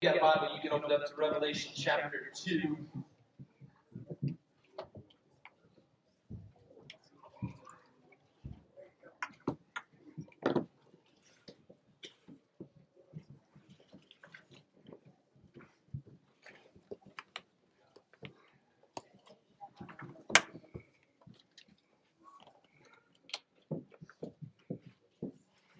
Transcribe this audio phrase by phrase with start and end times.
[0.00, 2.76] you got a Bible, you can open up to Revelation chapter 2.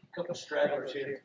[0.03, 1.23] A Couple stragglers here.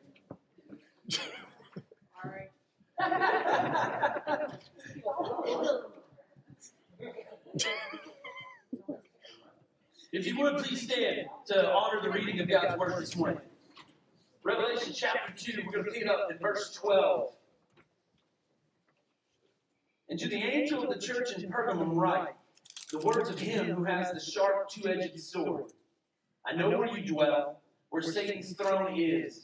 [10.12, 13.40] If you would please stand to honor the reading of God's word this morning.
[14.44, 17.34] Revelation chapter 2, we're going to pick it up in verse 12.
[20.08, 22.34] And to the angel of the church in Pergamum write
[22.92, 25.72] the words of him who has the sharp two edged sword.
[26.46, 29.43] I know where you dwell, where Satan's throne is.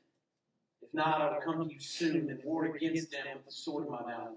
[0.81, 3.85] If not, I will come to you soon and war against them with the sword
[3.85, 4.35] in my mouth.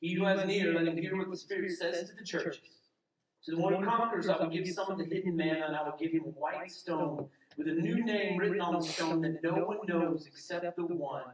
[0.00, 2.60] He who has an ear, let him hear what the Spirit says to the churches.
[3.44, 5.82] To the one who conquers, I will give some of the hidden manna, and I
[5.82, 9.42] will give him a white stone with a new name written on the stone that
[9.42, 11.24] no one knows except the one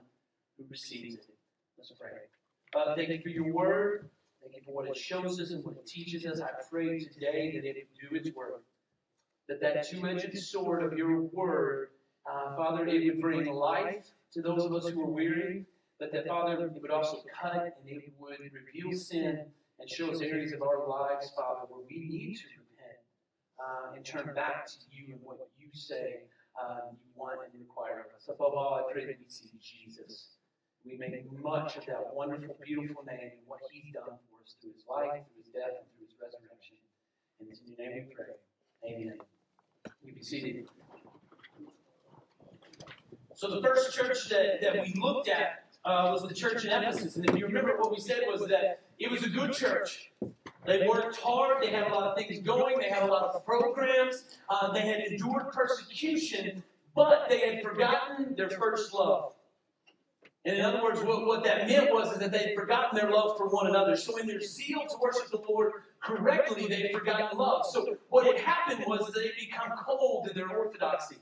[0.57, 1.27] who receives it.
[1.77, 2.11] Let's pray.
[2.73, 4.09] Father, thank you for your word.
[4.43, 6.41] Thank you for what it shows us and what it teaches us.
[6.41, 8.63] I pray today that it do its work.
[9.49, 11.89] That that two-edged sword of your word,
[12.31, 15.65] uh, Father, it would bring life to those of us who are weary.
[15.99, 19.47] But that, Father, it would also cut and it would reveal sin
[19.79, 22.99] and show us areas of our lives, Father, where we need to repent
[23.63, 26.27] uh, and turn back to you and what you say
[26.61, 28.29] um, you want and require of us.
[28.29, 30.35] Above all, I pray that we see Jesus.
[30.85, 34.75] We make much of that wonderful, beautiful name and what he's done for us through
[34.75, 36.77] his life, through his death, and through his resurrection.
[37.41, 38.35] In his name we pray.
[38.85, 39.19] Amen.
[40.03, 40.69] You be seated.
[43.35, 47.17] So the first church that, that we looked at uh, was the church in Ephesus.
[47.17, 50.11] And if you remember what we said was that it was a good church.
[50.67, 51.63] They worked hard.
[51.63, 52.79] They had a lot of things going.
[52.79, 54.25] They had a lot of programs.
[54.49, 56.63] Uh, they had endured persecution,
[56.95, 59.35] but they had forgotten their first love.
[60.47, 63.11] And in other words, what, what that meant was is that they had forgotten their
[63.11, 63.97] love for one another.
[63.97, 67.67] So in their zeal to worship the Lord correctly, they had forgotten love.
[67.67, 71.17] So what had happened was they had become cold in their orthodoxy.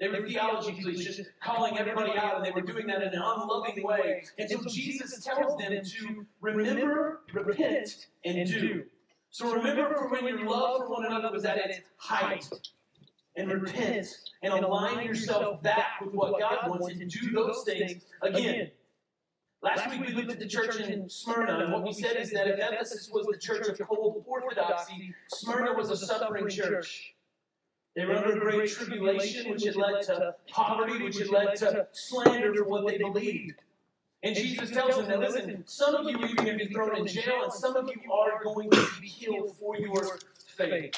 [0.00, 3.22] They were theology police, just calling everybody out, and they were doing that in an
[3.22, 4.22] unloving way.
[4.38, 8.84] And so Jesus tells them to remember, repent, and do.
[9.30, 12.48] So remember for when your love for one another was at its height.
[13.36, 14.08] And repent
[14.42, 18.72] and align yourself back with what God wants and do those things again.
[19.62, 22.48] Last week we looked at the church in Smyrna, and what we said is that
[22.48, 27.14] if Ephesus was the church of cold orthodoxy, Smyrna was a suffering church.
[27.98, 32.54] They were under great tribulation, which had led to poverty, which had led to slander
[32.54, 33.56] for what they believed.
[34.22, 36.96] And Jesus tells them that, listen, some of you are even going to be thrown
[36.96, 40.06] in jail, and some of you are going to be killed for your
[40.46, 40.94] faith.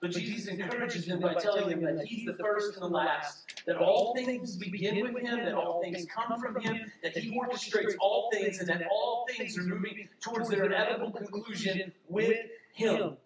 [0.00, 3.76] But Jesus encourages them by telling them that He's the first and the last, that
[3.76, 8.28] all things begin with Him, that all things come from Him, that He orchestrates all
[8.32, 12.40] things, and that all things are moving towards their inevitable conclusion with
[12.72, 13.16] Him.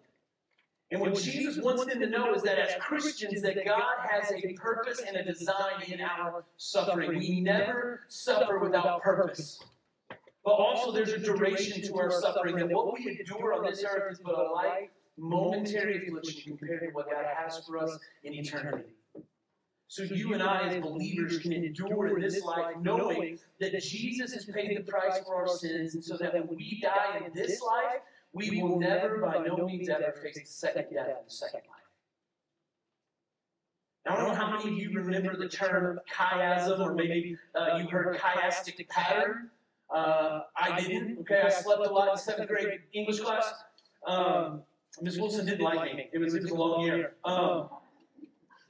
[0.91, 4.53] And what Jesus wants them to know is that as Christians, that God has a
[4.53, 7.17] purpose and a design in our suffering.
[7.17, 9.63] We never suffer without purpose.
[10.43, 14.11] But also there's a duration to our suffering, that what we endure on this earth
[14.11, 18.89] is but a light, momentary affliction compared to what God has for us in eternity.
[19.87, 24.45] So you and I, as believers, can endure in this life knowing that Jesus has
[24.45, 28.01] paid the price for our sins, and so that when we die in this life,
[28.33, 31.81] we will never, by no means, ever face the second death in the second life.
[34.05, 37.77] Now, I don't know how many of you remember the term chiasm, or maybe uh,
[37.77, 39.49] you heard chiastic pattern.
[39.93, 41.19] Uh, I didn't.
[41.19, 43.63] Okay, I slept a lot in seventh grade English class.
[44.07, 44.63] Um,
[45.01, 45.19] Ms.
[45.19, 46.09] Wilson didn't like me.
[46.11, 47.13] It was, it was a long year.
[47.23, 47.69] Um,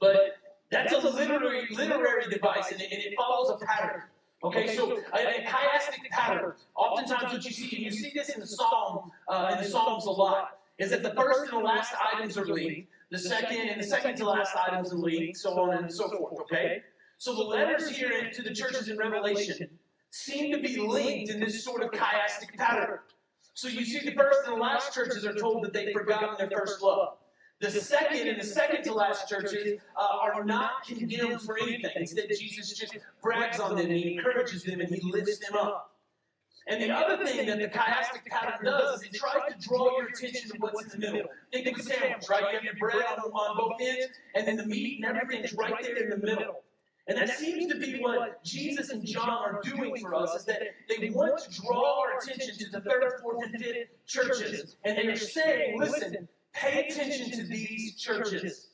[0.00, 0.36] but
[0.70, 4.02] that's a literary literary device, and it, and it follows a pattern.
[4.44, 6.54] Okay, so a, a chiastic pattern.
[6.74, 10.06] Oftentimes, what you see, and you see this in the Psalm, uh, in the Psalms
[10.06, 13.80] a lot, is that the first and the last items are linked, the second and
[13.80, 16.40] the second to last items are linked, so on and so forth.
[16.40, 16.82] Okay,
[17.18, 19.68] so the letters here to the churches in Revelation
[20.10, 22.98] seem to be linked in this sort of chiastic pattern.
[23.54, 26.58] So you see, the first and the last churches are told that they've forgotten their
[26.58, 27.18] first love.
[27.62, 31.92] The second and the second to last churches uh, are not condemned for anything.
[31.94, 35.92] Instead, Jesus just brags on them and he encourages them and he lifts them up.
[36.66, 40.08] And the other thing that the chiastic pattern does is it tries to draw your
[40.08, 41.30] attention to what's in the middle.
[41.52, 42.42] Think of a sandwich, right?
[42.50, 45.74] You have your bread on, on both ends, and then the meat and everything's right
[45.82, 46.62] there in the middle.
[47.06, 50.62] And that seems to be what Jesus and John are doing for us, is that
[50.88, 54.76] they want to draw our attention to the third, fourth, and fifth churches.
[54.84, 58.68] And they are saying, listen, pay attention to these churches.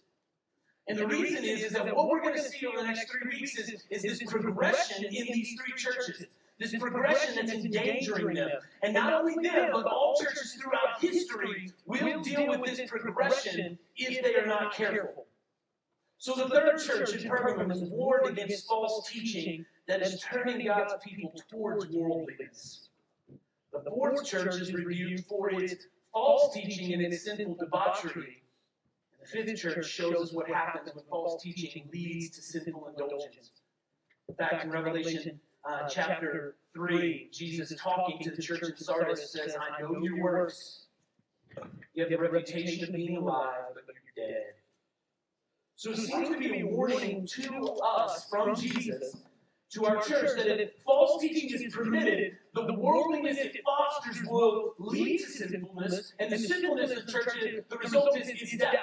[0.88, 3.28] And the reason is, is that what we're going to see over the next three
[3.30, 6.26] weeks is, is this progression in these three churches.
[6.58, 8.50] This progression that's endangering them.
[8.82, 14.22] And not only them, but all churches throughout history will deal with this progression if
[14.24, 15.26] they are not careful.
[16.18, 20.94] So the third church in Pergamum is warned against false teaching that is turning God's
[21.04, 22.88] people towards worldliness.
[23.72, 28.42] The fourth church is rebuked for its false teaching and its sinful debauchery.
[29.12, 33.50] And the fifth church shows us what happens when false teaching leads to sinful indulgence.
[34.28, 39.56] In fact, in Revelation uh, chapter 3, Jesus talking to the church in Sardis says,
[39.56, 40.86] I know your works.
[41.94, 44.44] You have the reputation of being alive, but you're dead.
[45.76, 49.16] So it seems to be a warning to us from Jesus,
[49.70, 55.18] to our church, that if false teaching is permitted, the worldliness it fosters will lead
[55.18, 57.26] to sinfulness, and the sinfulness of the church,
[57.68, 58.74] the result is, is death.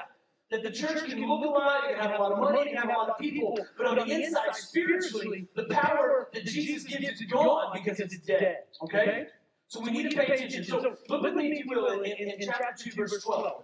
[0.51, 2.77] That the church can look alive, it can have a lot of money, it can
[2.77, 7.19] have a lot of people, but on the inside, spiritually, the power that Jesus gives
[7.19, 8.57] is gone because it's dead.
[8.83, 9.25] Okay?
[9.67, 10.63] So we need to pay attention.
[10.63, 13.63] So look with me, if you will, in, in, in chapter 2, verse 12.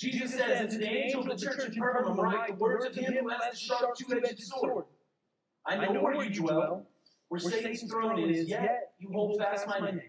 [0.00, 3.12] Jesus says, to the angel of the church in Pergamum write the words of him
[3.12, 4.86] who has the sharp two-edged sword.
[5.66, 6.86] I know where you dwell,
[7.28, 10.00] where Satan's throne is, yet you hold fast my name.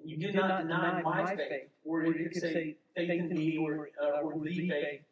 [0.00, 3.90] And you did not deny my faith, or it could say faith in me, or,
[4.02, 5.02] uh, or the faith.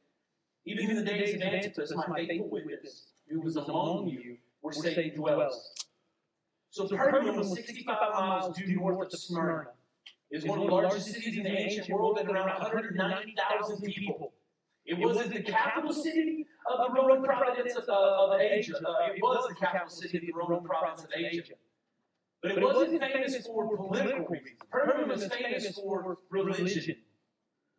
[0.65, 5.15] Even in the days of Antipas, my faithful witness, who was among you, where Satan
[5.15, 5.75] dwells.
[6.71, 9.69] So Pergamum was 65 miles due north of Smyrna.
[10.33, 14.33] It was one of the largest cities in the ancient world at around 190,000 people.
[14.87, 18.77] It was the capital city of the Roman province of, of Asia.
[18.77, 21.53] Uh, it was the capital city of the Roman province of Asia.
[22.43, 24.59] But it wasn't famous for political reasons.
[24.73, 26.97] Pergamum was famous for religion.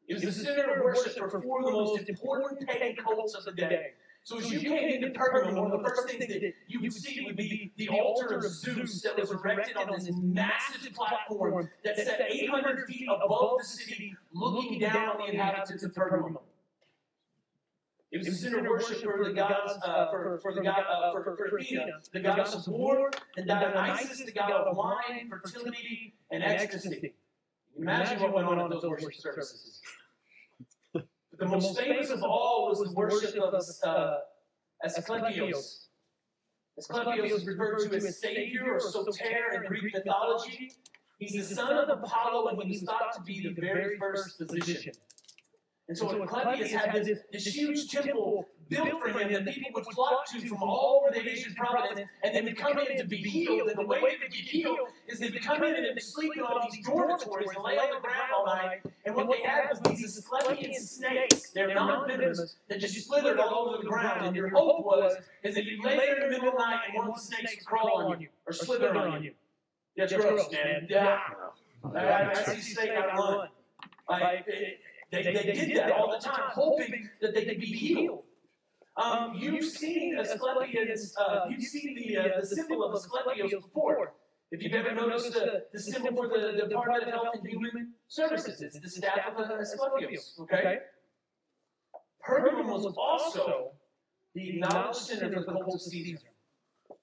[0.07, 3.45] It was the center of worship for four of the most important pagan cults of
[3.45, 3.94] the day.
[4.25, 7.25] So as you came into Pergamum, one of the first things that you would see
[7.25, 12.21] would be the altar of Zeus that was erected on this massive platform that sat
[12.29, 16.37] 800 feet above the city, looking down on the inhabitants of Pergamum.
[18.13, 21.11] It was the center of worship for the gods, uh, for, for the god, uh,
[21.11, 26.43] for, for Athena, the goddess of war, and Dionysus, the god of wine, fertility, and
[26.43, 27.13] ecstasy.
[27.77, 29.81] Imagine what went on at those worship services.
[31.44, 34.18] The most famous of all was the worship of uh,
[34.86, 35.88] Asclepios.
[36.80, 39.12] Asclepios is referred to as Savior or Soter
[39.56, 40.72] in Greek mythology.
[41.19, 44.94] He's the son of Apollo, and he was thought to be the very first physician.
[45.89, 50.25] And so Asclepius had this, this huge temple built for him that people would flock
[50.27, 53.68] to from all over the Asian province, and they would come in to be healed.
[53.68, 56.31] And the way they would get healed is they would come in and they'd sleep
[56.38, 58.81] in all these dormitories and lay on the ground all night.
[59.06, 61.49] And what they had was these Asclepian snakes.
[61.49, 64.25] They're non-venomous that just slithered all over the ground.
[64.25, 66.80] And your hope was is that you lay there in the middle of the night
[66.87, 69.33] and one of the snakes would crawl on you or slither on you.
[69.97, 70.87] That's gross, man.
[70.90, 71.19] Yeah.
[71.94, 73.49] I, I see snake, I run.
[74.09, 74.45] Like,
[75.13, 78.23] they, they, they did that all the time, hoping that they could be healed.
[78.95, 84.13] Um, you've seen Asclepius, uh, you've seen the, uh, the symbol of Asclepius before.
[84.51, 87.93] If you've ever noticed the, the symbol for the, the Department of Health and Human
[88.07, 90.77] Services, it's the staff of Asclepius, okay?
[92.27, 93.71] Pergamum was also
[94.35, 96.27] the acknowledged center for the cult of Caesar.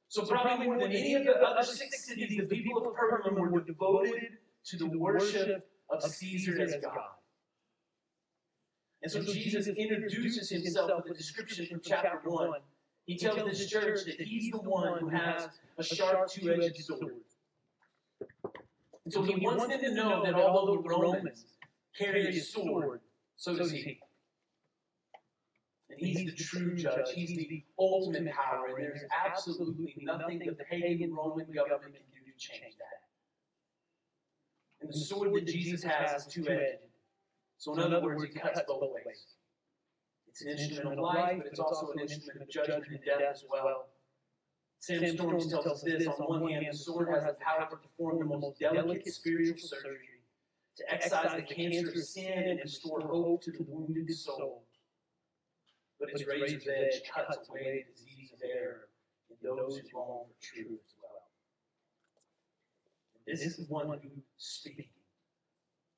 [0.09, 3.61] So probably more than any of the other six cities, the people of Pergamum were
[3.61, 6.99] devoted to the worship of Caesar as God.
[9.03, 12.51] And so Jesus introduces himself with a description from chapter 1.
[13.07, 17.15] He tells this church that he's the one who has a sharp two edged sword.
[19.05, 21.47] And so he wants them to know that although the Romans
[21.99, 23.01] carry a sword,
[23.37, 23.99] so does he.
[25.89, 27.11] And he's the true judge.
[27.15, 28.77] He's the ultimate power.
[28.77, 33.01] And there's absolutely nothing that the pagan Roman government can do to change that.
[34.83, 36.90] And the sword that Jesus has is two edged.
[37.61, 39.37] So, in other words, it cuts both ways.
[40.29, 43.45] It's an instrument of life, but it's also an instrument of judgment and death as
[43.53, 43.89] well.
[44.79, 48.19] Sam Storms tells us this on one hand, the sword has the power to perform
[48.19, 50.25] the most delicate spiritual surgery,
[50.79, 54.65] to excise the cancer of sin and restore hope to the wounded soul.
[55.99, 58.89] But its razor's edge cuts away the disease of error
[59.29, 61.25] in those who long for truth as well.
[63.27, 64.87] And this is one who speaking.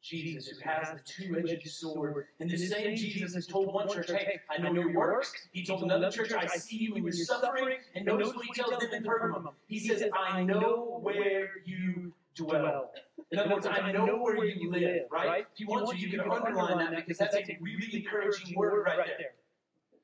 [0.03, 4.41] Jesus, who has the two-edged sword, and the same Jesus has told one church, "Hey,
[4.51, 8.05] I know your works." He told another church, "I see you in your suffering." And
[8.05, 9.55] notice what he tells them in the Pergamum.
[9.69, 12.93] He says, "I know where you dwell."
[13.31, 15.07] In other words, I know where you live.
[15.11, 15.47] Right?
[15.53, 19.07] If you want to, you can underline that because that's a really encouraging word right
[19.19, 19.35] there.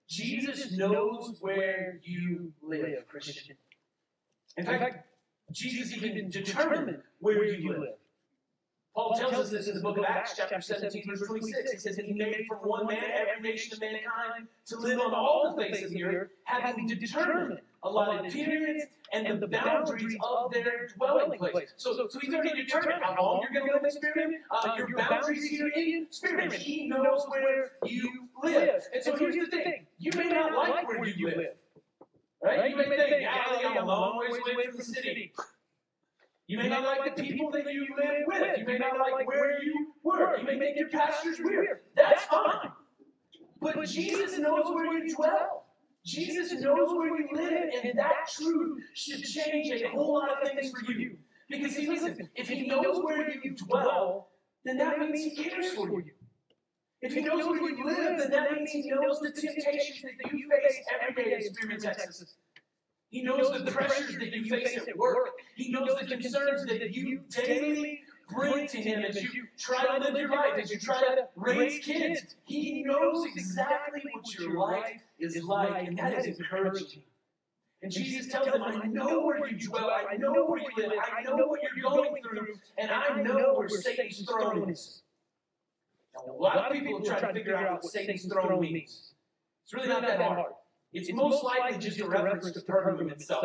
[0.07, 3.57] Jesus knows where you live, Christian.
[4.57, 5.07] In fact,
[5.51, 7.99] Jesus even determined where you live.
[8.99, 11.71] Paul tells us this in the book of Acts, chapter 17, verse 26.
[11.71, 15.15] He says, that He made from one man every nation of mankind to live on
[15.15, 20.89] all the face of the earth, having determined allotted periods and the boundaries of their
[20.97, 21.75] dwelling place.
[21.77, 24.89] So, so he's already determined how long you're going to live in spirit, uh, your
[24.97, 26.53] boundaries here in spirit.
[26.55, 28.83] He knows where you live.
[28.93, 31.57] And so here's the thing you may not like where you live.
[32.43, 32.69] Right?
[32.69, 35.33] You may think, golly, I'm a long ways away from the city.
[36.49, 38.59] You may not like the people that you live with.
[38.59, 40.41] You may not like where you work.
[40.41, 41.81] You may make your pastor's weird.
[41.95, 42.71] That's fine.
[43.61, 45.67] But Jesus knows where you dwell.
[46.07, 50.73] Jesus knows where you live, and that truth should change a whole lot of things
[50.73, 51.19] for you.
[51.51, 54.29] Because see, listen, if he knows where you dwell,
[54.65, 56.13] then that means he cares for you.
[57.03, 60.49] If he knows where you live, then that means he knows the temptations that you
[60.49, 61.37] face every day
[61.71, 62.37] in Texas.
[63.11, 65.31] He knows the pressures that you face at work.
[65.57, 70.17] He knows the concerns that you daily bring to him as you try to live
[70.17, 72.37] your life, as you try to raise kids.
[72.45, 77.03] He knows exactly what your life is like, and that is encouraging.
[77.81, 81.23] And Jesus tells them, I know where you dwell, I know where you live, I
[81.23, 85.03] know what you're going through, and I know where Satan's throne is.
[86.15, 89.15] Now, a lot of people tried to figure out what Satan's throne means.
[89.65, 90.53] It's really not that hard.
[90.93, 93.45] It's most likely just a reference to Pergamum itself.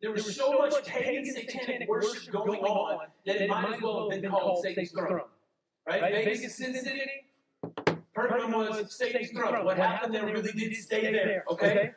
[0.00, 4.20] There was so much pagan satanic worship going on that it might as well have
[4.20, 5.22] been called Satan's throne.
[5.86, 6.24] Right?
[6.24, 7.00] Vegas, Sin City,
[8.14, 9.64] Pergamum was Satan's throne.
[9.64, 11.44] What happened there really did stay there.
[11.50, 11.92] Okay?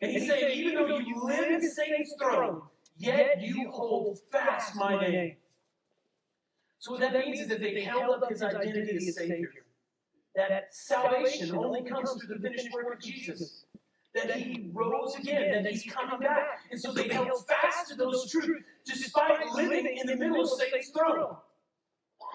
[0.00, 2.62] And he's saying, even though you live in Satan's throne,
[2.98, 5.36] yet you hold fast my name.
[6.78, 9.65] So what that means is that they held up his identity as Savior
[10.36, 13.64] that salvation only comes through the finished work of Jesus.
[14.14, 16.60] That he rose again, that he's coming back.
[16.70, 20.88] And so they held fast to those truths despite living in the middle of Satan's
[20.88, 21.36] throne.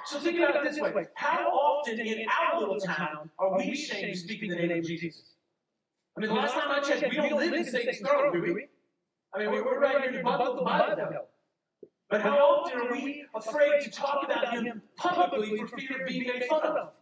[0.05, 1.07] So think about it this way.
[1.15, 4.85] How often in our little town are we ashamed to speak in the name of
[4.85, 5.35] Jesus?
[6.17, 8.67] I mean, the last time I checked, we don't live in Satan's throne, do we?
[9.33, 11.27] I mean, we're right here in the Bible, the Bible
[12.09, 16.27] But how often are we afraid to talk about him publicly for fear of being
[16.27, 16.93] made fun of?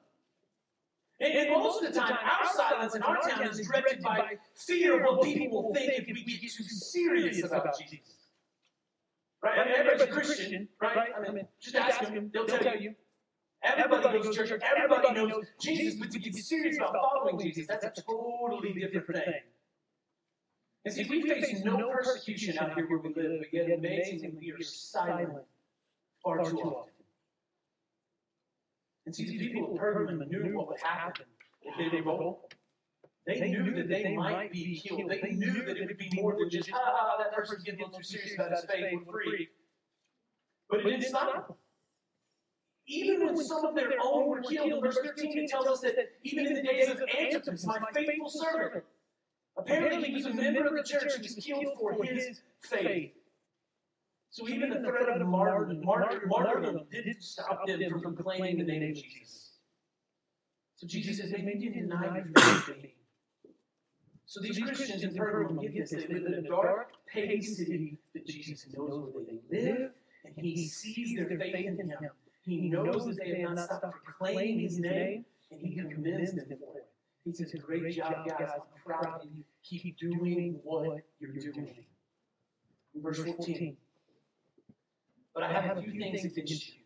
[1.21, 5.03] And, and most of the time, our silence in our town is directed by fear
[5.03, 8.15] of what people will think if we get too serious about Jesus.
[9.43, 9.59] Right?
[9.59, 11.09] I mean, everybody's Christian, right?
[11.15, 12.95] I mean, just ask them, they'll tell you.
[13.61, 17.85] Everybody goes to church, everybody knows Jesus, but to get serious about following Jesus, that's
[17.85, 19.41] a totally different thing.
[20.85, 24.51] And see, we face no persecution out here where we live, but yet amazingly we
[24.53, 25.43] are silent
[26.23, 26.88] far too often.
[29.09, 31.25] And see, these people of Pergamum knew what would happen
[31.63, 32.53] if they revolt.
[33.25, 35.09] They knew that they might be killed.
[35.09, 37.97] They knew that it would be more than just, ah, that person's getting a little
[37.97, 39.49] too serious about his faith, we're free.
[40.69, 41.57] But it didn't stop them.
[42.85, 46.53] Even when some of their own were killed, verse 13 tells us that even in
[46.53, 48.83] the days of Antipas, my faithful servant,
[49.57, 53.13] apparently he was a member of the church and was killed for his faith.
[54.31, 58.95] So even the threat of martyrdom, martyrdom didn't stop them from proclaiming the name of
[58.95, 59.57] Jesus.
[60.75, 62.95] So Jesus says, maybe you deny your faith in me.
[64.25, 65.89] So these Christians in Pergamum get this.
[65.89, 69.91] They live in a dark, pagan city, that Jesus knows where they live,
[70.23, 71.91] and he sees their faith in him.
[72.43, 76.77] He knows that they have not stopped proclaiming his name, and he commends them for
[76.77, 76.87] it.
[77.25, 78.49] He says, Great job, guys.
[78.53, 79.43] I'm proud of you.
[79.63, 81.83] Keep doing what you're doing.
[82.95, 83.75] Verse 14.
[85.33, 86.79] But I have a few things against you.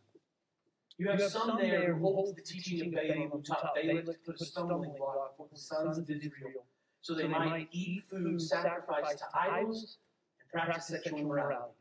[0.98, 4.40] You have some there who hold the teaching of Balaam, who taught Balak to put
[4.40, 6.66] a stumbling block for the sons of Israel,
[7.02, 9.98] so they might eat food sacrificed to idols
[10.40, 11.74] and practice sexual immorality.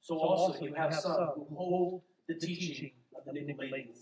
[0.00, 3.98] So also you have some who hold the teaching of the Nicolaitans.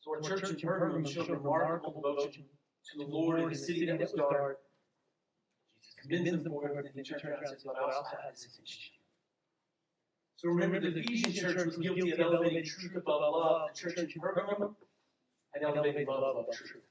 [0.00, 2.44] So our church in Pergamum showed remarkable devotion
[2.92, 4.60] to the Lord in the city that was dark
[6.02, 8.32] convince them for it, and then he turns around and says, but I also have
[8.32, 8.98] this you.
[10.36, 13.70] So remember, the Ephesian church was guilty of elevating truth above love.
[13.74, 14.74] The church in Pergamum
[15.52, 16.82] had elevated love above truth.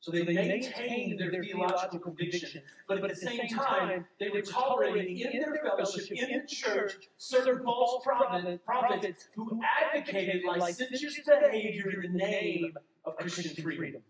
[0.00, 5.40] So they maintained their theological conviction, but at the same time, they were tolerating in
[5.40, 12.18] their fellowship, in the church, certain false prophet- prophets who advocated licentious behavior in the
[12.18, 14.02] name of Christian freedom.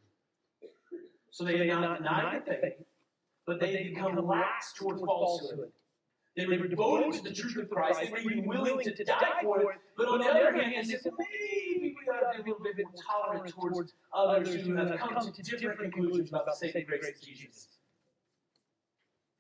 [1.31, 2.87] So they had not denied the faith,
[3.47, 5.73] but they had become lax toward falsehood.
[6.37, 8.01] They were devoted to the truth of Christ.
[8.01, 9.79] They were even willing to die for it.
[9.97, 12.87] But on the other hand, they said, maybe we ought to be a little bit
[12.87, 17.21] more tolerant towards others who have come to different conclusions about the saving grace of
[17.21, 17.69] Jesus.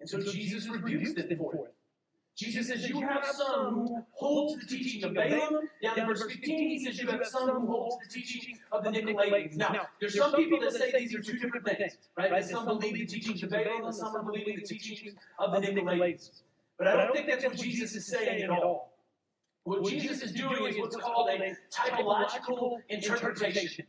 [0.01, 1.75] And so Jesus rebukes them for it.
[2.37, 5.69] Jesus says, You have some who hold to the teaching of Balaam.
[5.83, 8.85] Down in verse 15, he says, You have some who hold to the teaching of
[8.85, 9.57] the Nicolaitans.
[9.57, 12.45] Now, there's some people that say these are two different things, right?
[12.45, 16.43] Some believe the teachings of Balaam, and some are believing the teachings of the Nicolaitans.
[16.79, 18.93] But I don't think that's what Jesus is saying at all.
[19.65, 23.87] What Jesus is doing is what's called a typological interpretation.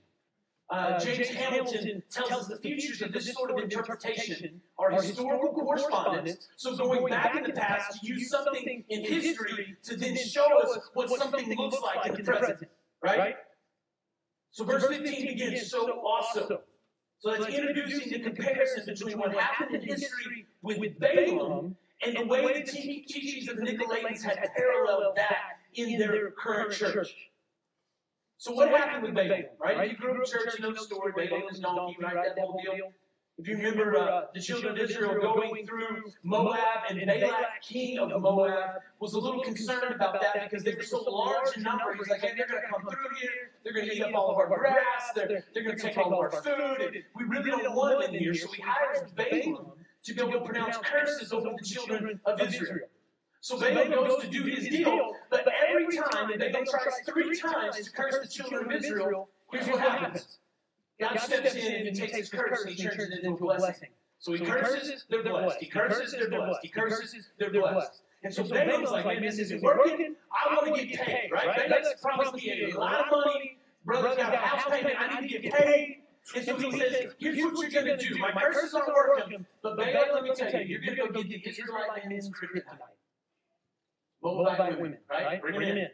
[0.74, 6.48] Uh, James Hamilton tells us the features of this sort of interpretation are historical correspondence,
[6.56, 10.90] so going back in the past to use something in history to then show us
[10.96, 12.70] what something looks like in the present.
[13.04, 13.36] Right?
[14.50, 16.62] So verse 15 begins so also.
[17.20, 22.64] So that's introducing the comparison between what happened in history with Balaam and the way
[22.64, 25.38] the te- teachings of the Nicolaitans had paralleled that
[25.76, 27.16] in their current church.
[28.44, 29.86] So what happened with Balaam, right?
[29.86, 31.14] If you grew up in church, you know the story.
[31.16, 32.14] Balaam's donkey, right?
[32.36, 32.92] That whole deal.
[33.38, 36.60] If you remember uh, the children of Israel going through Moab,
[36.90, 41.04] and Balak, king of Moab, was a little concerned about that because they were so
[41.10, 41.94] large in number.
[41.94, 43.30] He's like, hey, they're going to come through here.
[43.64, 45.12] They're going to eat up all of our grass.
[45.16, 46.82] They're, they're going to take all of our food.
[46.82, 48.34] And we really don't want them in here.
[48.34, 49.72] So he hires Balaam
[50.04, 52.90] to go and pronounce curses over the children of Israel.
[53.44, 57.76] So Balaam goes to do his deal, but every time, and Balaam tries three times
[57.76, 60.40] to curse the children of Israel, here's what happens.
[60.98, 63.90] God steps in and takes his curse and he turns it into a blessing.
[64.20, 65.58] So he curses, they're blessed.
[65.60, 66.60] He curses, they're blessed.
[66.62, 68.04] He curses, they're blessed.
[68.24, 70.16] And so Balaam's like, man, this isn't working.
[70.32, 71.68] I want to get paid, right?
[71.68, 73.58] Balaam's promised me a lot of money.
[73.84, 74.96] Brother's got a house payment.
[74.98, 75.98] I need to get paid.
[76.34, 78.18] And so he says, here's what you're going to do.
[78.20, 81.44] My curses aren't working, but Balaam, let me tell you, you're going to go get
[81.44, 83.03] the Israelite cricket tonight.
[84.24, 85.42] Moabite women, right?
[85.42, 85.88] Bring them in.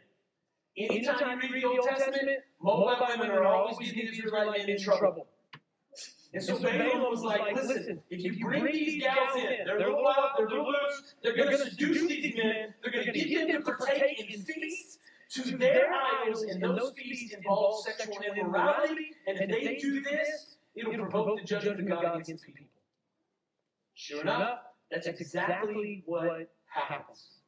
[0.76, 4.80] Anytime you read the Old Testament, Moabite women are always getting the Israelite men in
[4.80, 5.26] trouble.
[6.32, 10.30] And so Balaam was like, listen, if you bring these gals in, they're little out,
[10.38, 13.72] they're little loose, they're going to seduce these men, they're going to get them to
[13.72, 14.98] partake in feasts
[15.30, 15.88] to their
[16.22, 21.44] idols, and those feasts involve sexual immorality, and if they do this, it'll provoke the
[21.44, 22.66] judgment of God against people.
[23.94, 27.39] Sure enough, that's exactly what happens.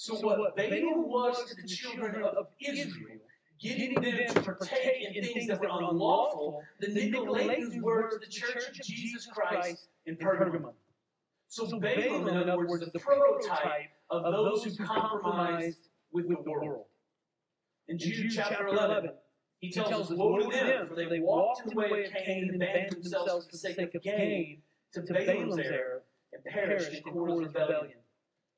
[0.00, 3.18] So what Balaam was to the children of Israel,
[3.60, 8.66] getting them to partake in things that were unlawful, the Nicolaitans were to the church
[8.70, 10.72] of Jesus Christ in Pergamum.
[11.48, 16.86] So Balaam, in other words, is the prototype of those who compromised with the world.
[17.88, 19.10] In Jude chapter 11,
[19.58, 22.62] he tells us, Woe to them, for they walked in the way of Cain and
[22.62, 24.62] abandoned themselves for the sake of gain
[24.94, 27.99] to Balaam's error and perished in Korah's rebellion.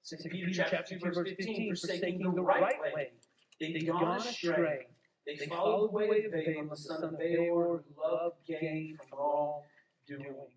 [0.05, 3.12] 2 Peter chapter 2, verse 15, forsaking the right way.
[3.61, 4.87] They've gone astray.
[5.27, 10.49] They followed the way of Balaam, the son of Beor, who loved gain from wrongdoing.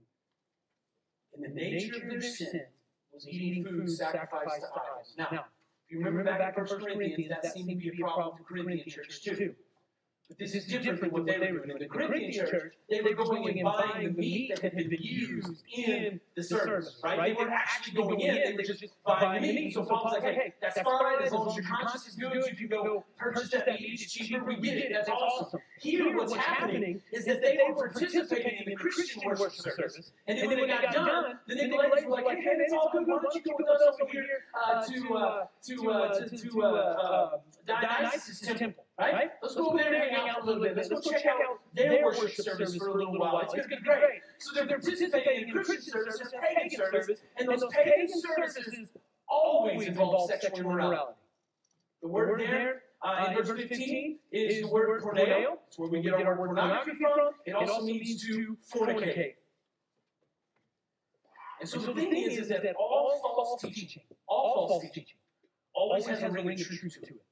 [1.36, 2.62] And the nature of their sin
[3.14, 5.14] was eating food sacrificed to idols.
[5.18, 8.44] Now, if you remember back in 1 Corinthians, that seemed to be a problem the
[8.44, 9.54] Corinthian church too.
[10.28, 11.70] But this is different from what they were doing.
[11.70, 15.64] In the Corinthian church, they were going and buying the meat that had been used
[15.72, 17.22] in the service, right?
[17.22, 19.74] They weren't actually going in, they were just buying the meat.
[19.76, 22.68] So Paul's like, hey, that's fine, as long as your conscience is good, If you
[22.68, 25.60] can go purchase that meat, it's cheaper, we get it, that's awesome.
[25.80, 30.50] Here, what's happening is that they were participating in the Christian worship service, and then
[30.50, 33.42] when they got done, the Nicolaitans were like, hey, it's all good, why don't you
[33.42, 34.24] go with us over here
[34.56, 38.85] uh, to, uh, to, uh, uh, uh, Dionysus' temple?
[38.98, 39.30] Right?
[39.42, 40.78] Let's go over there and hang out for a little bit.
[40.78, 43.42] Let's go check out their worship service for a little while.
[43.42, 44.22] It's going to be great.
[44.40, 48.90] So they're participating in Christian service and pagan service, and those pagan services
[49.28, 51.20] always involve sexual immorality.
[52.02, 55.58] The word there uh, in verse 15 is the word porneo.
[55.68, 57.34] It's where we get our word pornography from.
[57.46, 59.34] It also means to fornicate.
[61.60, 65.18] And so the thing is, is that all false teaching, all false teaching,
[65.74, 67.24] always has a ring of truth to it.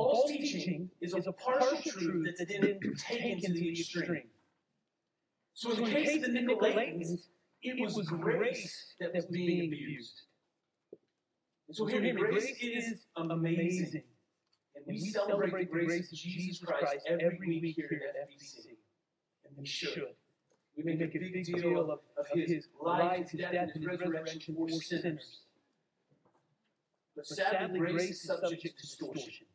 [0.00, 4.28] False teaching is a partial truth that's then taken to the extreme.
[5.54, 7.26] So in the case of the Nicolaitans,
[7.62, 10.22] it was grace that was being abused.
[11.68, 14.02] And so hear me, grace is amazing.
[14.74, 18.68] And we celebrate the grace of Jesus Christ every week here at FBC.
[19.46, 20.14] And we should.
[20.76, 24.68] We make a big deal of, of his life, his death, and his resurrection for
[24.70, 25.40] sinners.
[27.14, 29.46] But sadly, grace is subject to distortion.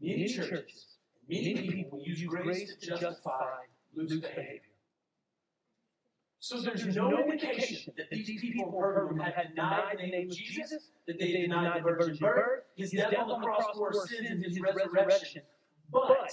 [0.00, 0.86] Many churches,
[1.28, 4.60] many people use grace to justify loose behavior.
[6.42, 10.92] So there's no indication that these people in Pergamum had denied the name of Jesus,
[11.06, 14.44] that they denied the virgin birth, his death on the cross for our sins, and
[14.44, 15.42] his resurrection.
[15.92, 16.32] But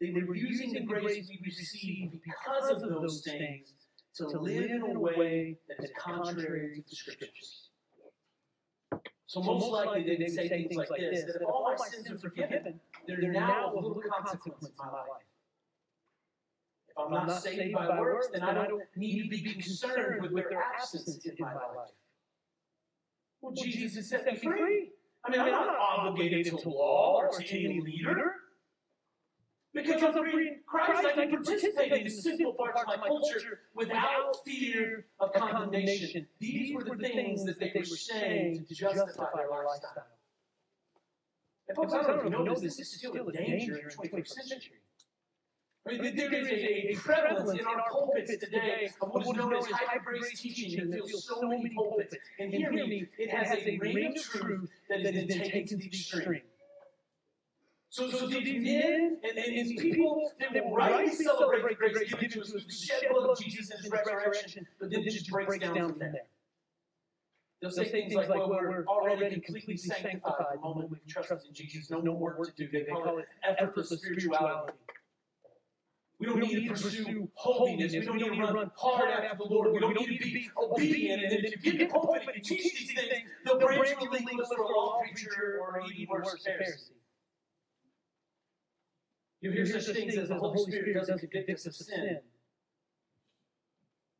[0.00, 3.74] they were using the grace we receive because of those things
[4.16, 7.65] to live in a way that is contrary to the Scriptures.
[9.26, 12.18] So most likely they would say things like this, that if all my sins are
[12.18, 15.06] forgiven, there now of little consequence in my life.
[16.88, 20.48] If I'm not saved by works, then I don't need to be concerned with what
[20.48, 21.90] their absence in my life.
[23.40, 24.90] Well, Jesus has set me free.
[25.24, 28.34] I mean, I'm not obligated to law or to any leader.
[29.76, 33.60] Because I'm free in Christ, I can participate in the simple parts of my culture
[33.74, 36.26] without fear of condemnation.
[36.40, 40.06] These were the things that they were saying to justify their lifestyle.
[41.68, 43.84] And folks, I don't know if you know this, this is still a danger in
[43.86, 44.80] the 21st century.
[45.88, 49.54] I mean, there is a, a prevalence in our pulpits today of what is known
[49.56, 52.16] as hyper grace teaching that fills so many pulpits.
[52.40, 55.86] And hear me, it has a grain of truth that is then taken to the
[55.86, 56.42] extreme.
[57.96, 62.28] So, so these men and, and these people, they will rightly celebrate the grace given
[62.28, 65.30] to us through the shed blood of Jesus and his resurrection, but then it just
[65.30, 66.26] breaks down from there.
[67.62, 71.88] They'll say things like, well, we're already completely sanctified the moment we trust in Jesus.
[71.90, 72.70] No more work to do.
[72.70, 74.74] They call it effortless spirituality.
[76.18, 77.92] We don't need to pursue holiness.
[77.94, 79.72] We don't need to run hard after the Lord.
[79.72, 81.32] We don't need to be obedient.
[81.32, 84.64] And if you get pulpit and teach these things, they'll brand you a legalist or
[84.64, 86.90] a law preacher or even worse, a Pharisee.
[89.40, 92.20] You hear such things as the Holy Spirit doesn't convict us of sin.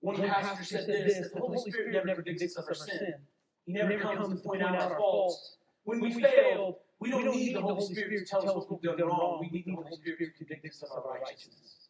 [0.00, 3.14] One pastor said this, that the Holy Spirit never convicts us of our sin.
[3.64, 5.56] He never comes to point out our faults.
[5.84, 9.08] When we fail, we don't need the Holy Spirit to tell us what we've done
[9.08, 9.38] wrong.
[9.40, 11.88] We need the Holy Spirit to convict us of our righteousness.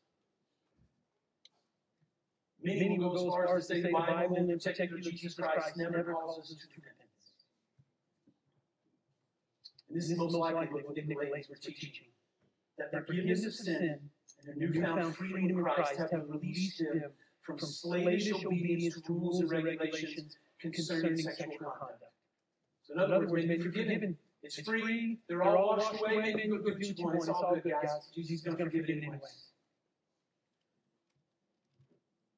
[2.62, 5.76] Many will go as far as to say the Bible and in particular Jesus Christ
[5.76, 7.06] never calls us to repentance.
[9.88, 12.06] And this is most likely what the Nicolaitans were teaching.
[12.78, 13.98] That the forgiveness of sin
[14.46, 17.10] and their newfound freedom in Christ have released them
[17.42, 22.04] from slavish obedience to rules and regulations concerning sexual conduct.
[22.82, 24.16] So in other words, they've been forgiven.
[24.42, 25.18] It's free.
[25.28, 26.18] They're all washed away.
[26.18, 28.10] Maybe good, good, good, It's all good, guys.
[28.14, 29.50] Jesus is going to forgive it anyways.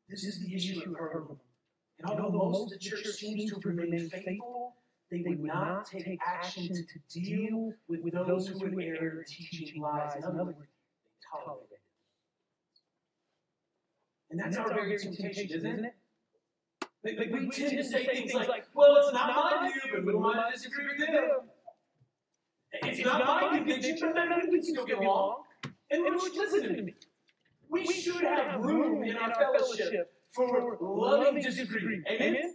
[0.08, 1.36] This is the issue of Pergamum.
[1.98, 4.57] And although most of the church seems to have remained faithful,
[5.10, 10.16] they would not take action to deal with, with those who would err teaching lies.
[10.16, 10.66] In other words, they
[11.30, 11.80] tolerated it.
[14.30, 15.94] And that's, our very temptation, isn't it?
[17.04, 20.20] Like, like we tend to say things like, well, it's not my view, but we
[20.20, 21.30] might disagree with them.
[22.72, 25.36] It's not my conviction, but then we can still get along.
[25.90, 26.94] And, and listen to me.
[27.70, 32.06] We should have room in our fellowship for loving disagreement.
[32.10, 32.54] Amen?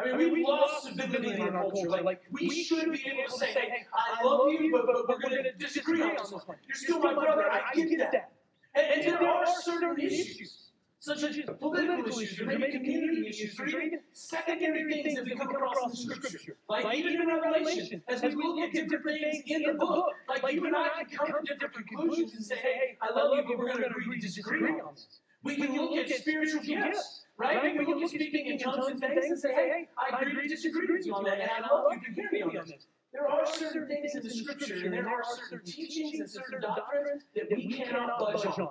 [0.00, 1.88] I mean, we've lost civility in our culture.
[1.88, 5.18] Like, like, we should be able to say, hey, I love you, but, but we're
[5.18, 6.56] going to disagree on this one.
[6.66, 7.50] You're still my brother.
[7.50, 8.32] I get that.
[8.74, 13.66] And, and there are certain issues, such as political issues, or maybe community issues, or
[13.66, 16.56] even secondary things that we come across in the Scripture.
[16.68, 20.64] Like even in Revelation, as we look at different things in the book, like you
[20.66, 23.68] and I can come to different conclusions and say, hey, I love you, but we're
[23.68, 25.20] going to agree to disagree on this.
[25.42, 27.62] We can look at spiritual gifts, right?
[27.62, 30.48] We can look at speaking in tongues and things and say, hey, I agree to
[30.48, 32.86] disagree with you on that, and I love you to hear me on this.
[33.12, 37.24] There are certain things in the Scripture, and there are certain teachings and certain doctrines
[37.34, 38.68] that we cannot budge on.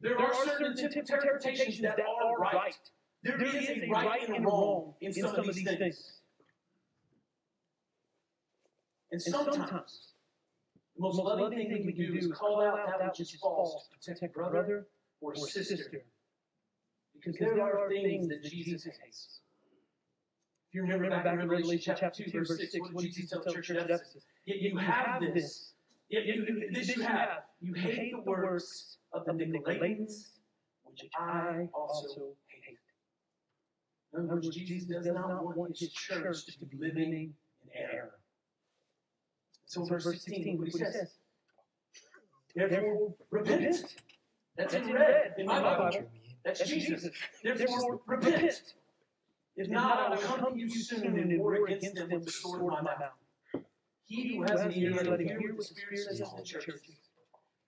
[0.00, 2.74] There are certain interpretations that are right.
[3.22, 6.20] There is a right and wrong in some of these things.
[9.12, 10.14] And sometimes,
[10.96, 14.12] the most loving thing we can do is call out that which is false to
[14.12, 14.86] protect brother
[15.20, 16.02] or sister.
[17.24, 19.40] Because there are things that Jesus hates.
[20.68, 23.60] If you remember back in Revelation chapter 2, verse 6, what did Jesus tell the
[23.60, 24.24] church at Ephesus?
[24.46, 25.74] Yet you have this.
[26.08, 27.42] Yet you, this you have.
[27.60, 30.38] You hate the works of the Nicolaitans,
[30.84, 32.78] which I also hate.
[34.14, 37.34] In other words, Jesus does not want his church to be living in
[37.74, 38.12] error.
[39.66, 41.14] So, verse 16, what he says?
[42.54, 43.94] Therefore, repent.
[44.56, 46.06] That's in red in my Bible.
[46.44, 47.08] That's Jesus.
[47.42, 48.74] Therefore, repent.
[49.56, 52.62] If not, I will come to you soon and war against them with the sword
[52.62, 53.64] of my mouth.
[54.06, 56.80] He who has an ear, let him hear what the Spirit says to the churches.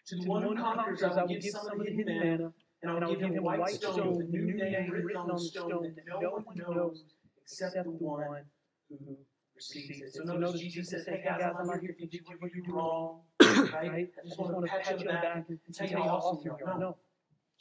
[0.07, 2.95] To the one who conquers, I will give some of the hidden manna, and I
[2.95, 6.05] will give him a white stone with a new name written on the stone that
[6.21, 7.05] no one knows
[7.43, 8.45] except the one
[8.89, 9.17] who
[9.55, 10.15] receives it.
[10.15, 13.21] So notice Jesus says, hey guys, I'm not here to you what you do wrong,
[13.41, 14.11] right?
[14.19, 16.67] I just want to pat you on the back and tell you how awesome you
[16.67, 16.79] are.
[16.79, 16.97] No.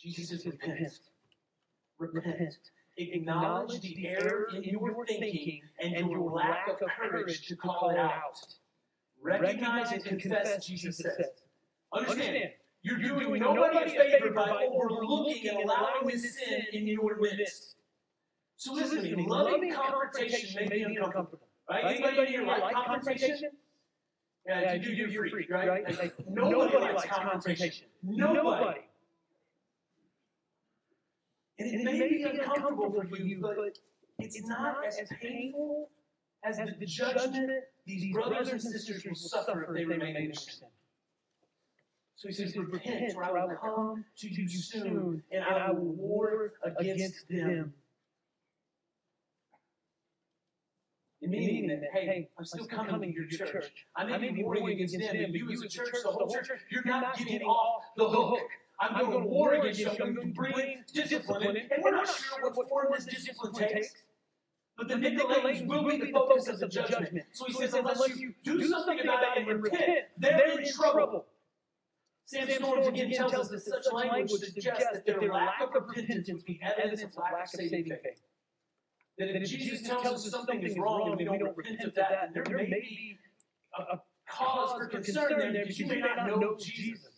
[0.01, 0.99] Jesus repent.
[1.99, 2.55] Repent.
[2.97, 8.37] Acknowledge the error in your thinking and your lack of courage to call it out.
[9.21, 11.45] Recognize and confess, Jesus says.
[11.93, 17.77] Understand, you're doing nobody a favor by overlooking and allowing this sin in your midst.
[18.57, 21.47] So listen to me, loving confrontation may be uncomfortable.
[21.69, 21.85] Right?
[21.85, 23.51] Anybody here like confrontation?
[24.47, 25.83] Yeah, if you do, you're free, right?
[25.97, 27.85] Like, nobody likes confrontation.
[28.03, 28.81] Nobody.
[31.61, 33.77] And it may be uncomfortable for you, but
[34.19, 35.89] it's not as painful
[36.43, 37.51] as the judgment
[37.85, 40.67] these brothers and sisters will suffer if they remain in sin.
[42.15, 46.53] So he says, Repent, for I will come to you soon, and I will war
[46.63, 47.73] against them.
[51.23, 53.85] Meaning that, hey, I'm still coming to your church.
[53.95, 56.83] I may be warring against them, but you as a church, the whole church, you're
[56.83, 58.39] not getting off the hook.
[58.81, 59.89] I'm going to war against you.
[59.89, 61.57] I'm going to bring discipline.
[61.57, 63.93] And we're not sure what form this discipline takes.
[64.77, 67.23] But the Nicolaitans will be the focus of the judgment.
[67.33, 71.25] So he says, unless you do something about it and repent, they're in trouble.
[72.25, 76.59] Sam Storms again tells us that such language suggests that their lack of repentance be
[76.63, 78.21] evidence of lack of saving faith.
[79.17, 82.45] That if Jesus tells us something is wrong and we don't repent of that, there
[82.49, 83.19] may be
[83.77, 87.10] a cause for concern there because you may not know Jesus.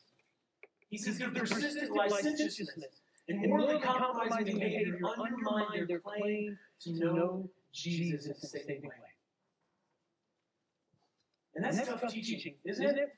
[0.93, 7.49] He says "If their persistent licentiousness and morally compromising behavior undermine their claim to know
[7.73, 9.11] Jesus as the saving way.
[11.55, 13.15] And that's, tough teaching, isn't it?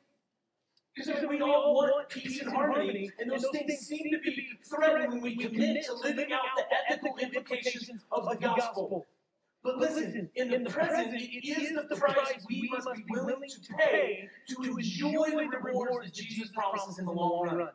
[0.96, 5.22] Because we all want peace and harmony, and those things seem to be threatened when
[5.22, 9.06] we commit to living out the ethical implications of the gospel.
[9.66, 14.30] But listen, in the present, it is the price we must be willing to pay
[14.50, 17.70] to enjoy the rewards that Jesus promises in the long run.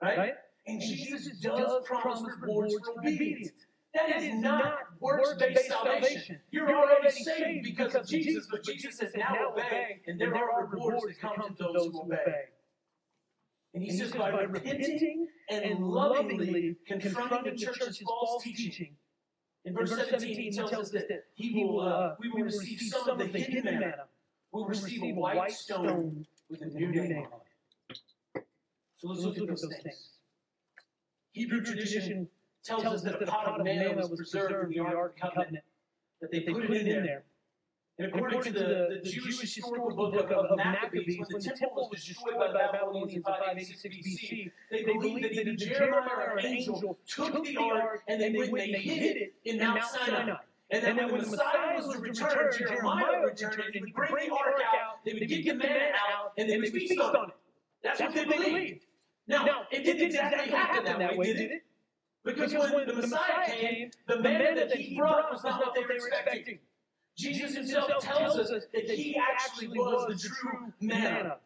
[0.00, 0.32] Right?
[0.66, 3.66] And Jesus does promise rewards for obedience.
[3.94, 6.40] That is not works-based salvation.
[6.50, 11.04] You're already saved because of Jesus, but Jesus says, now obey, and there are rewards
[11.04, 12.48] that come to those who obey.
[13.74, 18.96] And he says, by repenting and lovingly confronting the church's false teaching.
[19.64, 23.32] In verse 17, he tells us that he will, uh, we will receive some of
[23.32, 24.04] the hidden manna.
[24.50, 27.40] We'll receive a white stone with a new name on
[27.90, 28.44] it.
[28.98, 30.08] So let's look at those things.
[31.32, 32.28] Hebrew tradition
[32.64, 35.64] tells us that the pot of manna was preserved in the Ark of the Covenant,
[36.20, 37.24] that they put it in there.
[37.98, 42.04] And according to the, the Jewish historical book of, of Maccabees, when the temple was
[42.04, 46.98] destroyed by the Babylonians in 586 BC, they believed that either Jeremiah or an angel
[47.06, 50.36] took the ark and they went and they hid it in Mount Sinai.
[50.70, 54.28] And then when the Messiah was to return, Jeremiah would return and he would bring
[54.28, 57.34] the ark out, they would get the manna out, and they would feast on it.
[57.82, 58.86] That's what they believed.
[59.28, 61.64] Now, it didn't exactly happen that way, did it?
[62.24, 66.08] Because when the Messiah came, the manna that he brought was not what they were
[66.08, 66.58] expecting.
[67.16, 71.36] Jesus himself tells us that he actually was the true manna.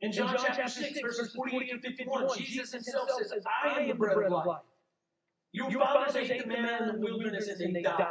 [0.00, 3.32] In John chapter 6, verses 48 and 51, Jesus himself says,
[3.64, 4.62] I am the bread of life.
[5.52, 8.06] Your fathers ate the manna in the wilderness and they died.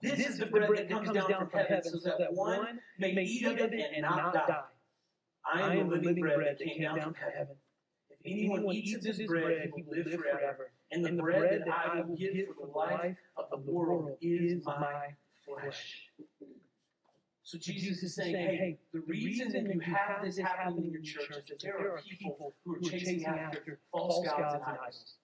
[0.00, 3.58] This is the bread that comes down from heaven so that one may eat of
[3.58, 4.62] it and not die.
[5.46, 7.56] I am the living bread that came down from heaven.
[8.10, 10.72] If anyone eats of this bread, he will live forever.
[10.90, 15.14] And the bread that I will give for the life of the world is my
[15.46, 16.10] flesh.
[17.42, 21.36] So Jesus is saying, hey, the reason that you have this happening in your church
[21.38, 25.14] is that there are people who are chasing after false gods and idols.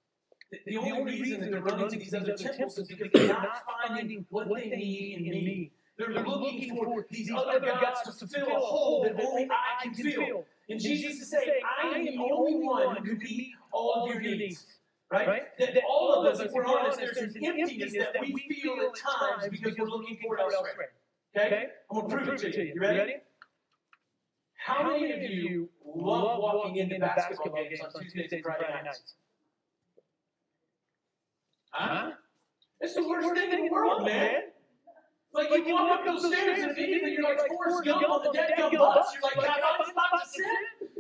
[0.67, 4.27] The, only reason that they're running to these other temples is because they're not finding
[4.29, 5.71] what they need in me.
[5.97, 10.45] They're looking for these other gods to fill a hole that only I can fill.
[10.69, 14.21] And Jesus is saying, I am the only one who can meet all of your
[14.21, 14.65] needs.
[15.11, 15.27] Right?
[15.27, 15.43] right?
[15.59, 18.95] That, that all of us, if we're honest, there's an emptiness that we feel at
[18.95, 20.93] times because we're looking for it elsewhere.
[21.37, 21.67] Okay?
[21.91, 22.75] I'm going to prove it to you.
[22.75, 23.15] You ready?
[24.55, 29.15] How many of you love walking into the basketball games on Tuesdays and Friday nights?
[31.71, 32.11] Huh?
[32.81, 34.43] It's the worst thing in the world, man.
[35.33, 38.53] Like, you walk up those stairs and immediately you're like Forrest Gump on the dead
[38.57, 39.15] gum bus.
[39.15, 41.00] You're like, God, I'm about to sit.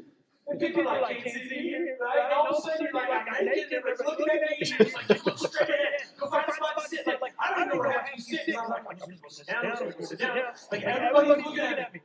[0.50, 2.24] And people are like, can't see you, right?
[2.24, 4.94] And all of a sudden you're like, I'm naked, everybody's looking at me, and it's
[4.94, 7.22] like, just look straight ahead, go find a spot to sit.
[7.22, 9.30] Like, I don't even know where half you sit, and I'm like, I'm just gonna
[9.30, 10.36] sit down, I'm just gonna sit down.
[10.72, 12.00] Like, everybody's looking at me.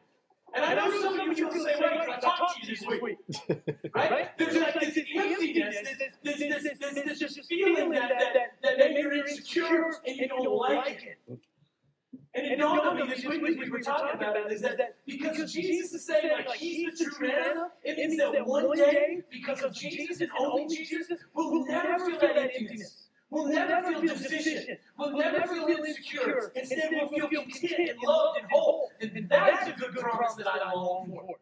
[0.54, 2.76] And I know some of you feel the same way because I talked to you
[2.76, 4.38] this week, right?
[4.38, 5.76] There's like this emptiness,
[6.24, 10.28] this, this, this, this, this just feeling that, that, that maybe you're insecure and you
[10.28, 11.40] don't like it.
[12.36, 14.78] And it dawned on me this week as we were talking about it is that,
[14.78, 19.22] that because Jesus is saying like he's the true manna, it means that one day,
[19.32, 23.08] because of Jesus and only Jesus, we'll never feel that emptiness.
[23.30, 24.80] We'll never feel deficient.
[25.00, 26.52] We'll never feel insecure.
[26.56, 28.92] Instead, we'll feel content and loved and whole.
[29.00, 31.36] And that is a good promise that I long for.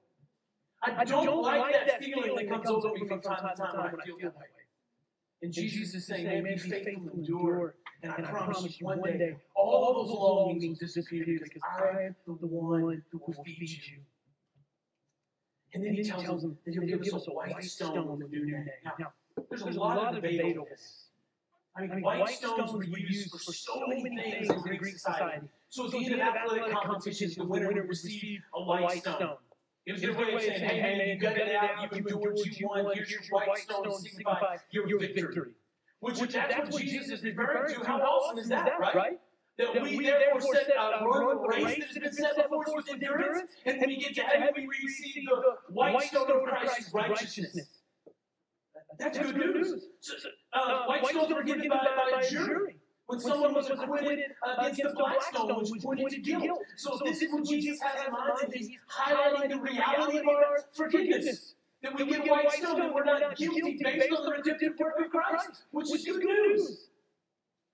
[0.84, 4.06] I don't like that feeling that comes over me from time to time when I
[4.06, 4.46] feel that way.
[5.44, 7.76] And Jesus is saying, man, be faithful and endure.
[8.02, 12.48] And I promise you, one day, all those longings will disappear because I am the
[12.48, 14.00] one who will feed you.
[15.74, 18.70] And then he tells them that he'll give us a white stone a new name.
[18.98, 19.12] Now,
[19.50, 21.08] there's a lot of debate over this.
[21.76, 25.48] I mean, white stones were used for so many things in Greek society.
[25.70, 29.36] So at the end of athletic competitions, the winner would receive a white stone.
[29.86, 32.68] It was a way of saying, hey, man, you got it out, you endured, you
[32.68, 35.52] won, here's your white stone to signify your victory.
[36.00, 37.86] Which, that's what Jesus is referring to.
[37.86, 39.20] How awesome is that, right?
[39.58, 42.90] That we therefore set uh, run a race that has been set before us with
[42.90, 47.80] endurance, and when we get to heaven, we receive the white stone of Christ's righteousness.
[48.98, 49.86] That's good news.
[50.00, 50.14] So,
[50.54, 52.78] uh, white stones were given by, by a jury.
[53.08, 56.60] When someone was acquitted against the black stone, which pointed to guilt.
[56.78, 60.60] So this is what Jesus has in mind, that he's highlighting the reality of our
[60.74, 61.56] forgiveness.
[61.82, 65.12] That we get white stone, and we're not guilty based on the redemptive work of
[65.12, 66.90] Christ, which is good news.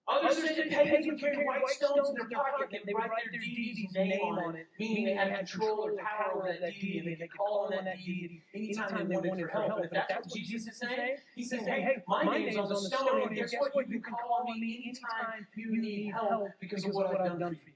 [0.10, 3.94] Others said that pagans carried white stones in their pocket and they write their deity's
[3.94, 7.38] name on it, meaning they had control or power over that deity and they could
[7.38, 9.84] call on that deity anytime they wanted for help.
[9.84, 13.36] If that's what Jesus is saying, he's saying, hey, my name's on the stone, and
[13.36, 13.88] guess what?
[13.88, 17.70] You can call on me anytime you need help because of what I've done for
[17.70, 17.74] you.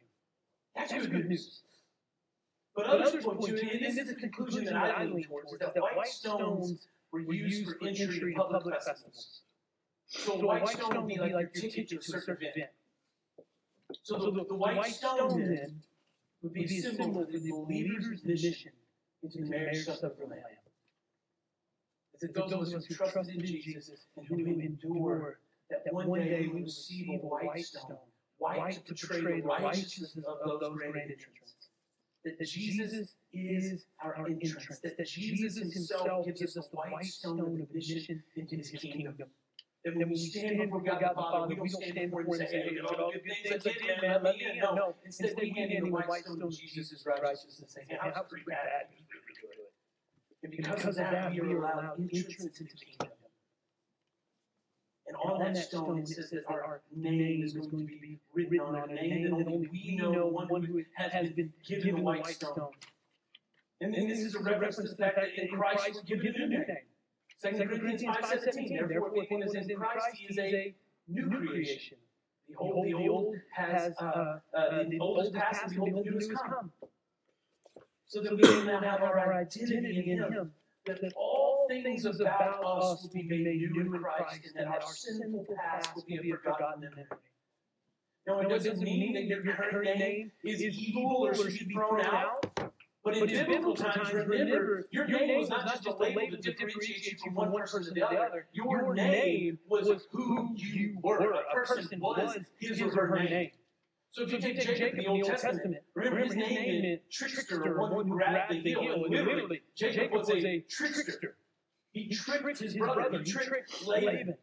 [0.76, 1.62] That's good news.
[2.76, 5.76] But others point to, and this is the conclusion that I lean towards, is that
[5.76, 9.42] white stones were used for entry to public festivals.
[10.16, 12.70] So, a white stone would be like your ticket to a certain event.
[14.04, 15.82] So the, the white stone then
[16.42, 18.72] would be a symbol of the believer's mission
[19.24, 20.42] into the marriage supper of the Lamb.
[22.14, 26.50] It's that those of us who trust in Jesus and who endure that one day
[26.54, 27.98] we receive a white stone,
[28.38, 31.54] white to portray the righteousness of those granted entrance.
[32.24, 34.80] That Jesus is our entrance.
[34.84, 39.16] That Jesus himself gives us the white stone of mission into his kingdom.
[39.86, 42.64] And when we stand before God the Father, we don't stand before Him and say,
[42.64, 44.60] hey, all the good things I did, man, let me in.
[44.60, 48.08] No, instead we hand in the white stone of Jesus' righteousness and say, hey, I
[48.08, 48.88] was pretty bad.
[50.42, 53.18] And because of that, we are allowed entrance into the kingdom.
[55.06, 58.76] And on that stone, it says that our name is going to be written on
[58.76, 62.72] it, a name that only we know, one who has been given the white stone.
[63.82, 66.48] And, and this is a reference to the fact that in Christ was given a
[66.48, 66.88] new name.
[67.44, 70.74] Second Corinthians 5.17, therefore if one is in Christ, he is a
[71.10, 71.98] new creation.
[72.48, 76.72] The old has, uh, uh, uh, the old has passed, and the new has come.
[78.06, 80.52] So that we now have our identity in him.
[80.86, 85.46] That, all things about us will be made new in Christ, and that our sinful
[85.58, 87.06] past will be forgotten memory.
[88.26, 92.53] Now, it doesn't mean that your current name is evil or should be thrown out.
[93.04, 96.54] But in, but in biblical times, remember, your name was not just a label to
[96.54, 98.48] differentiate you from one person to the other.
[98.54, 101.34] Your name was who you were.
[101.34, 103.52] A person was his or her name.
[104.12, 107.92] So if you take Jacob in the Old Testament, remember his name meant trickster or
[107.92, 109.04] one who grabbed the heel.
[109.06, 111.36] And literally, Jacob was a trickster.
[111.92, 113.10] He tricked his brother.
[113.12, 114.36] He tricked Laban.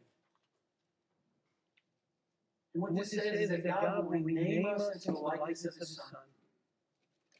[2.73, 5.95] And what this says is that God will rename us into the likeness of his
[5.95, 6.21] son.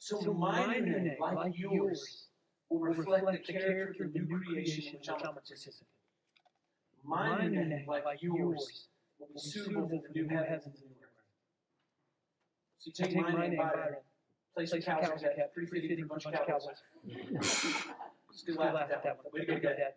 [0.04, 2.30] So, so my new name, like, yours,
[2.72, 5.88] will reflect the character of the new creation in which I'm a participant.
[7.04, 8.88] My new name, like, yours,
[9.20, 11.22] will be suitable for the new heavens and the new earth.
[12.80, 13.97] So you take, take my name, Byron,
[14.56, 16.82] place cowboy hat, pretty fitting for a bunch of cowboys.
[18.32, 19.26] Still laugh at that one.
[19.32, 19.93] Way to go, Dad.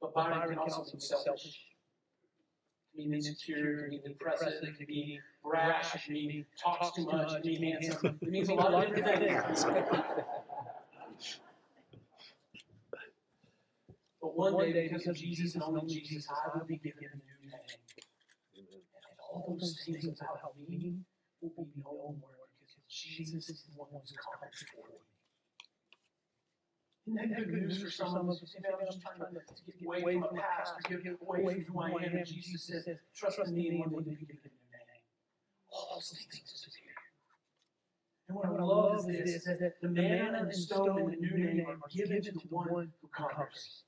[0.00, 1.67] But Byron can also be selfish
[2.98, 7.32] mean insecure, it mean depressive, it can mean brash, it can mean talks too much,
[7.32, 8.18] it can handsome.
[8.22, 9.66] It means a lot of different things.
[14.20, 17.50] But one day, because of Jesus and only Jesus, I will be given a new
[17.50, 17.60] name.
[18.56, 18.66] And
[19.32, 20.96] all those things about me
[21.40, 24.12] will be no more because Jesus is the one who's
[24.72, 25.07] for me.
[27.08, 28.42] Isn't that good news for some of us?
[28.54, 31.74] You "Man, I'm just trying to get away from a past, or get away from
[31.74, 32.16] who I am.
[32.16, 32.86] And Jesus says,
[33.16, 35.02] trust in me, and one day you can get a name.
[35.72, 36.92] All those things disappear.
[38.28, 41.16] And what I love is this, is that the manna and the stone and the
[41.16, 43.84] new name are given to the one who conquers.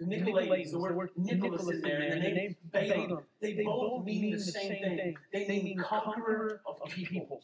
[0.00, 4.40] The Nicolaitans, the word Nicholas in there, and the name Balaam, they both mean the
[4.40, 5.16] same thing.
[5.32, 7.40] They mean conqueror of people.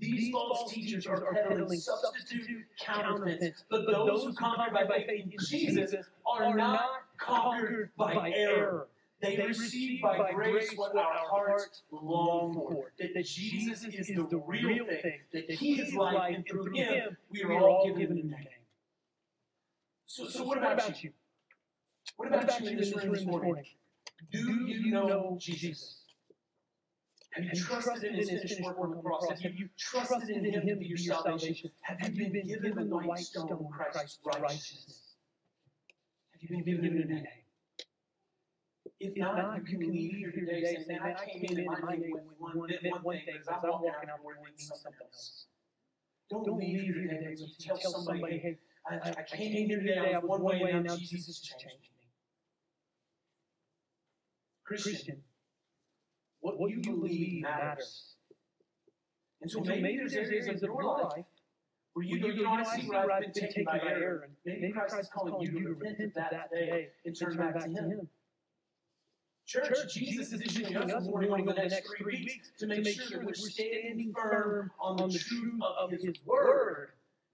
[0.00, 5.94] These false teachers are peddling substitute counterfeits, but those who conquer by faith in Jesus
[6.26, 6.80] are not
[7.18, 8.88] conquered by error.
[9.20, 12.92] They receive by grace what our hearts long for.
[12.98, 17.58] That Jesus is the real thing, that He is life, and through Him we are
[17.58, 18.46] all given a name.
[20.06, 21.10] So, so what about you?
[22.16, 23.64] What about you in this room this morning?
[24.30, 26.02] Do you know Jesus?
[27.32, 29.28] Have you trusted in His finished work on the cross?
[29.42, 31.70] Have you trusted in Him to be your salvation?
[31.82, 35.14] Have you been given the white stone of Christ's righteousness?
[36.32, 37.26] Have you been given a name?
[39.00, 42.14] If not, you can leave here today saying, man, I came in and my name
[42.82, 45.46] meant one thing, but I'm walking out where it means something else.
[46.30, 48.58] Don't leave here today you tell somebody, hey,
[48.90, 51.90] I, I came in here today, I was one way, and now Jesus has changed
[51.96, 52.08] me.
[54.64, 55.22] Christian,
[56.56, 58.14] what you believe matters.
[59.40, 61.24] And so maybe there's areas of your life
[61.94, 64.72] where you go, you know, I see where I've been taken by error, and maybe
[64.72, 68.08] Christ is calling you to repent of that today and turn back to Him.
[69.46, 73.18] Church, Jesus is issuing us a warning over the next three weeks to make sure
[73.18, 76.90] that we're standing firm on the truth of His Word.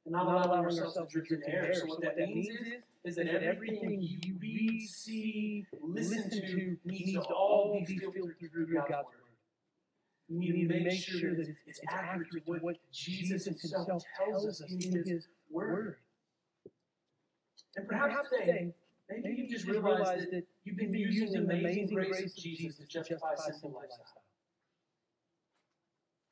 [0.07, 1.75] and not allowing ourselves to drift into error.
[1.75, 7.35] So what that means is, is that everything you read, see, listen to needs to
[7.35, 9.05] all be filtered through God's Word.
[10.31, 15.05] We need to make sure that it's accurate to what Jesus Himself tells us in
[15.07, 15.97] His Word.
[17.77, 18.73] And perhaps today,
[19.11, 23.35] maybe you just realized that you've been using the amazing grace of Jesus to justify
[23.35, 24.23] a sinful lifestyle.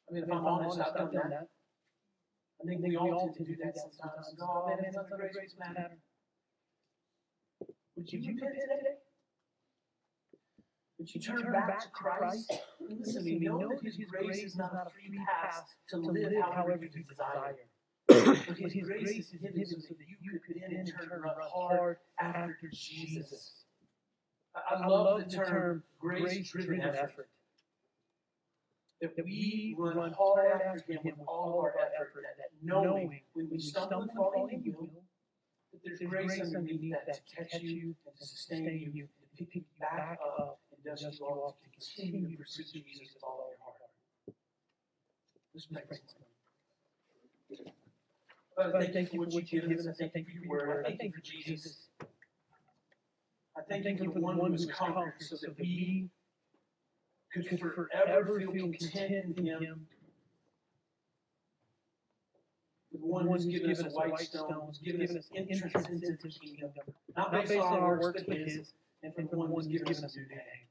[0.09, 1.49] I mean, if I'm honest, I've done that.
[2.62, 4.29] I think we all tend to do that sometimes.
[4.31, 5.91] and oh, oh, man, it's not the grace matter.
[8.03, 8.94] Would you repent today?
[10.98, 12.53] Would you turn back to Christ?
[12.80, 16.82] Listen to me, know that His grace is not a free pass to live however
[16.82, 17.55] you desire.
[18.09, 23.66] But His grace is given so that you could in turn run hard after Jesus.
[24.57, 27.28] I I love the term grace-driven effort.
[29.00, 33.61] That we run hard after Him with all of our effort, that knowing when we
[33.61, 34.88] stumble and fall, He will,
[35.73, 39.55] that there's grace underneath that to catch you and to sustain you, and to pick
[39.55, 43.51] you back up and dust you off to continue to pursue Jesus with all of
[43.51, 43.79] your heart.
[45.55, 45.83] Let's pray.
[48.57, 50.01] Father, thank you for what you've given us.
[50.01, 50.87] I thank you for your word.
[50.87, 51.89] I thank you for Jesus.
[53.57, 56.11] I thank you for the one who has conquered so that we
[57.33, 59.87] could forever feel content in Him.
[62.91, 66.70] The one who's given us a white stone, who's given us entrance into the kingdom,
[67.16, 70.18] not based on our works, but His, and from the one who's given us a
[70.18, 70.68] new name.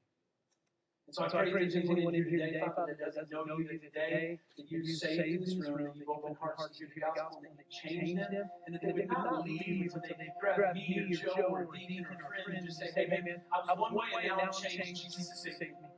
[1.07, 4.71] And so I pray that anyone here today, Father, that doesn't know you today, that
[4.71, 8.47] you've saved this room, that you've opened hearts to the gospel, and that changed them,
[8.65, 12.15] and that they would not leave until they grab me or Joe or Dean or
[12.15, 15.03] a friend and just say, hey man, I was one way and now I'm changed,
[15.03, 15.91] Jesus saved me.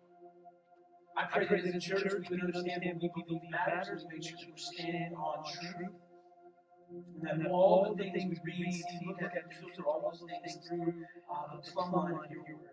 [1.15, 4.23] I pray that as a church we would understand what we believe matters and make
[4.23, 5.93] sure that we're standing on truth.
[6.93, 10.93] And that all the things we read, see, look at, filter all those things through
[11.31, 12.69] uh, the plumb line of your word.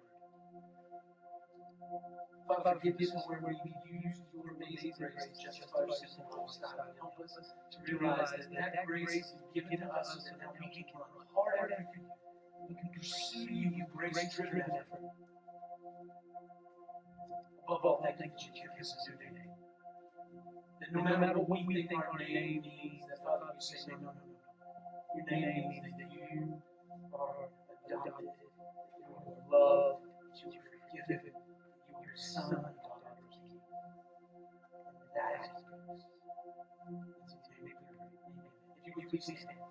[2.47, 6.29] Father, forgive us where we use your amazing grace just to justify our sin and
[6.37, 6.93] lifestyle.
[6.99, 7.33] Help us
[7.73, 11.73] to realize that that grace is given to us so that we can run hard
[11.73, 12.11] after you.
[12.69, 15.15] We can pursue you with grace-driven effort.
[17.65, 19.50] Above all, thank you that you give name.
[20.81, 24.13] That no matter what we think our name means, that Father, you say, no, no,
[24.13, 24.37] no, no.
[25.15, 26.63] Your name means that you
[27.13, 27.49] are
[27.87, 28.47] adopted, that
[28.97, 33.29] you are loved, that you are forgiven, that you are son and daughter of the
[33.29, 33.61] King.
[34.81, 36.09] And that is grace.
[37.25, 38.09] It's in your name we pray.
[38.27, 38.49] Amen.
[38.81, 39.70] If you would please stand.